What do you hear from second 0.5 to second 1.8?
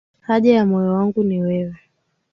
ya moyo wangu ni wewe.